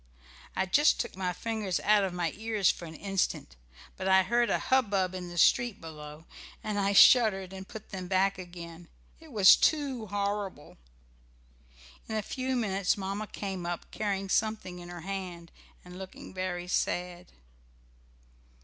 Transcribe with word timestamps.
I 0.55 0.65
just 0.65 0.99
took 0.99 1.15
my 1.15 1.31
fingers 1.31 1.79
out 1.81 2.03
of 2.03 2.11
my 2.11 2.33
ears 2.35 2.71
for 2.71 2.85
an 2.85 2.95
instant, 2.95 3.55
but 3.97 4.07
I 4.07 4.23
heard 4.23 4.49
a 4.49 4.57
hubbub 4.57 5.13
in 5.13 5.29
the 5.29 5.37
street 5.37 5.79
below, 5.79 6.25
and 6.63 6.79
I 6.79 6.91
shuddered 6.91 7.53
and 7.53 7.67
put 7.67 7.91
them 7.91 8.07
back 8.07 8.39
again. 8.39 8.87
It 9.19 9.31
was 9.31 9.55
too 9.55 10.07
horrible. 10.07 10.79
In 12.09 12.15
a 12.15 12.23
few 12.23 12.55
minutes 12.55 12.97
Mamma 12.97 13.27
came 13.27 13.63
up, 13.67 13.91
carrying 13.91 14.27
something 14.29 14.79
in 14.79 14.89
her 14.89 15.01
hand, 15.01 15.51
and 15.85 15.99
looking 15.99 16.33
very 16.33 16.67
sad. 16.67 17.27